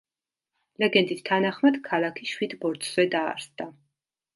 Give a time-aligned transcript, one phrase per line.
[0.83, 3.75] ლეგენდის თანახმად, ქალაქი შვიდ ბორცვზე დაარსდა.